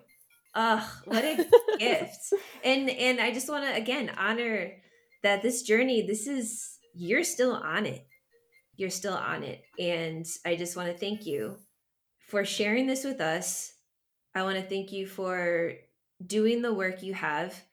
[0.57, 1.45] Ugh, what a
[1.79, 2.33] gift.
[2.63, 4.71] And and I just want to again honor
[5.21, 8.05] that this journey, this is you're still on it.
[8.75, 9.63] You're still on it.
[9.79, 11.57] And I just want to thank you
[12.27, 13.71] for sharing this with us.
[14.33, 15.73] I want to thank you for
[16.25, 17.63] doing the work you have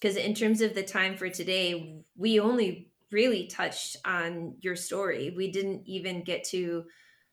[0.00, 5.32] because in terms of the time for today, we only really touched on your story.
[5.36, 6.84] We didn't even get to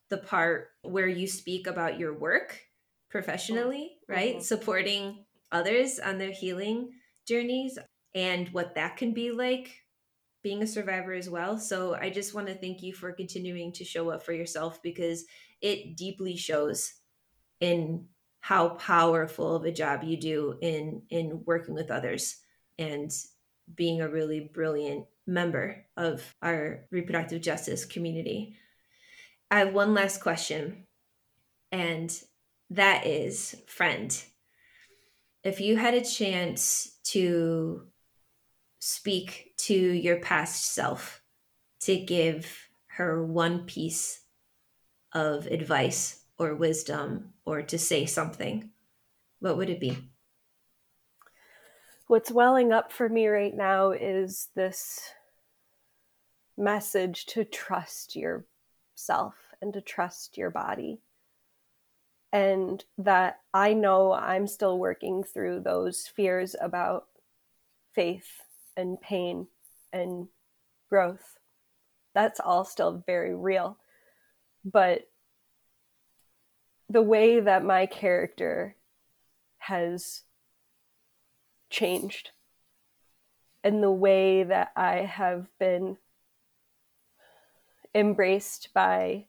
[0.09, 2.59] the part where you speak about your work
[3.09, 4.35] professionally, right?
[4.35, 4.43] Mm-hmm.
[4.43, 6.91] Supporting others on their healing
[7.27, 7.77] journeys
[8.15, 9.75] and what that can be like
[10.43, 11.57] being a survivor as well.
[11.57, 15.25] So I just want to thank you for continuing to show up for yourself because
[15.61, 16.93] it deeply shows
[17.59, 18.05] in
[18.39, 22.37] how powerful of a job you do in in working with others
[22.77, 23.11] and
[23.75, 28.55] being a really brilliant member of our reproductive justice community.
[29.51, 30.87] I have one last question
[31.71, 32.17] and
[32.69, 34.23] that is friend.
[35.43, 37.83] If you had a chance to
[38.79, 41.21] speak to your past self,
[41.81, 44.21] to give her one piece
[45.13, 48.71] of advice or wisdom or to say something,
[49.39, 49.97] what would it be?
[52.07, 55.01] What's welling up for me right now is this
[56.57, 60.99] message to trust yourself and to trust your body
[62.31, 67.07] and that I know I'm still working through those fears about
[67.93, 68.41] faith
[68.75, 69.47] and pain
[69.93, 70.27] and
[70.89, 71.37] growth.
[72.13, 73.77] That's all still very real.
[74.65, 75.07] But
[76.89, 78.75] the way that my character
[79.59, 80.23] has
[81.69, 82.31] changed
[83.63, 85.97] and the way that I have been
[87.93, 89.25] embraced by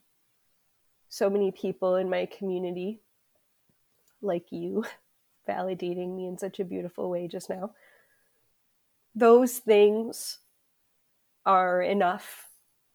[1.08, 3.00] so many people in my community,
[4.20, 4.84] like you,
[5.48, 7.72] validating me in such a beautiful way just now.
[9.14, 10.38] Those things
[11.46, 12.48] are enough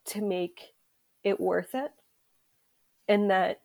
[0.05, 0.73] to make
[1.23, 1.91] it worth it.
[3.07, 3.61] And that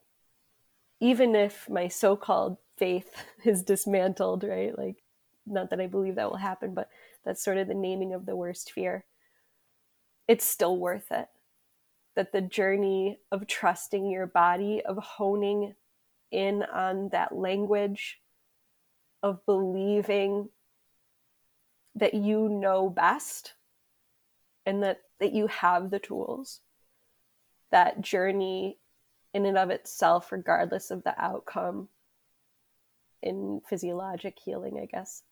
[1.00, 3.10] even if my so called faith
[3.44, 4.76] is dismantled, right?
[4.76, 5.02] Like,
[5.46, 6.88] not that I believe that will happen, but
[7.24, 9.04] that's sort of the naming of the worst fear.
[10.26, 11.28] It's still worth it
[12.18, 15.72] that the journey of trusting your body, of honing
[16.32, 18.18] in on that language,
[19.22, 20.48] of believing
[21.94, 23.54] that you know best
[24.66, 26.58] and that, that you have the tools,
[27.70, 28.78] that journey
[29.32, 31.86] in and of itself, regardless of the outcome
[33.22, 35.22] in physiologic healing, I guess,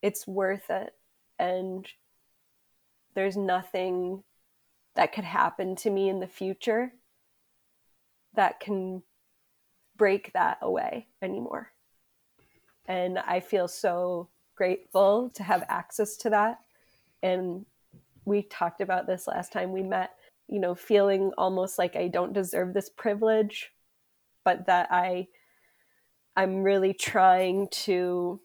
[0.00, 0.94] it's worth it.
[1.40, 1.84] And
[3.16, 4.22] there's nothing
[4.96, 6.92] that could happen to me in the future
[8.34, 9.02] that can
[9.96, 11.72] break that away anymore.
[12.86, 16.58] And I feel so grateful to have access to that.
[17.22, 17.64] And
[18.24, 20.10] we talked about this last time we met,
[20.48, 23.72] you know, feeling almost like I don't deserve this privilege,
[24.44, 25.28] but that I
[26.36, 28.40] I'm really trying to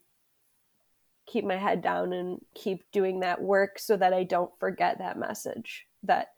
[1.25, 5.17] keep my head down and keep doing that work so that I don't forget that
[5.17, 6.29] message that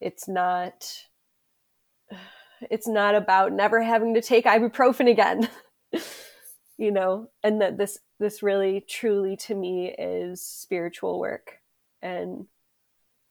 [0.00, 1.06] it's not
[2.70, 5.48] it's not about never having to take ibuprofen again
[6.80, 7.28] you know?
[7.44, 11.58] And that this this really truly to me is spiritual work.
[12.02, 12.46] And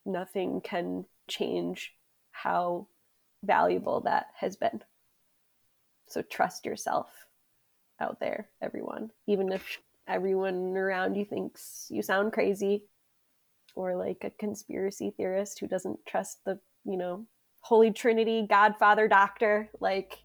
[0.06, 1.96] nothing can change
[2.32, 2.88] how
[3.44, 4.84] valuable that has been.
[6.08, 7.08] So trust yourself
[8.00, 9.10] out there everyone.
[9.28, 12.84] Even if everyone around you thinks you sound crazy
[13.76, 17.26] or like a conspiracy theorist who doesn't trust the, you know,
[17.62, 19.70] Holy Trinity, Godfather, Doctor.
[19.80, 20.18] Like,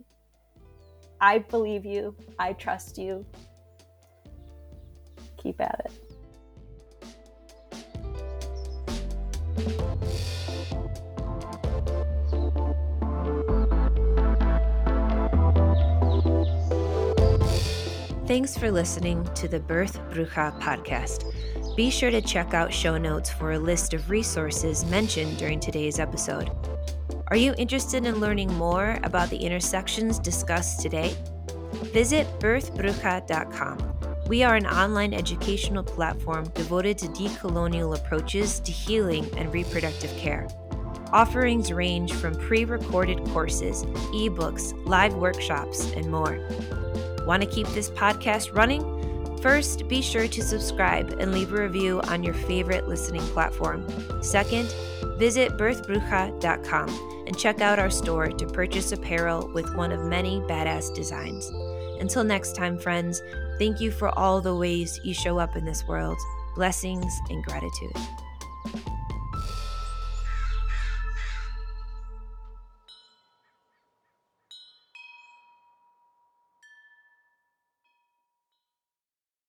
[1.20, 2.14] I believe you.
[2.38, 3.24] I trust you.
[5.36, 5.92] Keep at it.
[18.26, 21.30] Thanks for listening to the Birth Bruja podcast.
[21.77, 25.99] Be sure to check out show notes for a list of resources mentioned during today's
[25.99, 26.53] episode.
[27.29, 31.16] Are you interested in learning more about the intersections discussed today?
[31.93, 33.95] Visit birthbruja.com.
[34.29, 40.47] We are an online educational platform devoted to decolonial approaches to healing and reproductive care.
[41.12, 46.39] Offerings range from pre recorded courses, ebooks, live workshops, and more.
[47.27, 49.03] Want to keep this podcast running?
[49.45, 53.86] First, be sure to subscribe and leave a review on your favorite listening platform.
[54.22, 54.74] Second,
[55.18, 60.95] visit birthbruja.com and check out our store to purchase apparel with one of many badass
[60.95, 61.53] designs.
[62.01, 63.20] Until next time, friends,
[63.59, 66.16] thank you for all the ways you show up in this world.
[66.55, 68.24] Blessings and gratitude.